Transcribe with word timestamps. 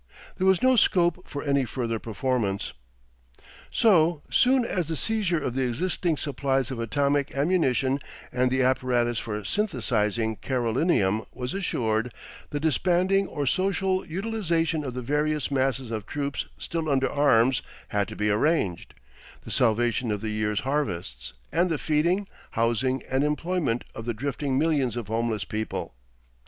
There 0.39 0.47
was 0.47 0.63
no 0.63 0.75
scope 0.75 1.27
for 1.29 1.43
any 1.43 1.63
further 1.63 1.99
performance. 1.99 2.73
So 3.69 4.23
soon 4.31 4.65
as 4.65 4.87
the 4.87 4.95
seizure 4.95 5.39
of 5.43 5.53
the 5.53 5.67
existing 5.67 6.17
supplies 6.17 6.71
of 6.71 6.79
atomic 6.79 7.35
ammunition 7.37 7.99
and 8.31 8.49
the 8.49 8.63
apparatus 8.63 9.19
for 9.19 9.39
synthesising 9.43 10.37
Carolinum 10.41 11.27
was 11.35 11.53
assured, 11.53 12.11
the 12.49 12.59
disbanding 12.59 13.27
or 13.27 13.45
social 13.45 14.03
utilisation 14.03 14.83
of 14.83 14.95
the 14.95 15.03
various 15.03 15.51
masses 15.51 15.91
of 15.91 16.07
troops 16.07 16.47
still 16.57 16.89
under 16.89 17.07
arms 17.07 17.61
had 17.89 18.07
to 18.07 18.15
be 18.15 18.31
arranged, 18.31 18.95
the 19.43 19.51
salvation 19.51 20.11
of 20.11 20.21
the 20.21 20.29
year's 20.31 20.61
harvests, 20.61 21.33
and 21.51 21.69
the 21.69 21.77
feeding, 21.77 22.27
housing, 22.53 23.03
and 23.03 23.23
employment 23.23 23.83
of 23.93 24.05
the 24.05 24.15
drifting 24.15 24.57
millions 24.57 24.97
of 24.97 25.09
homeless 25.09 25.43
people. 25.45 25.93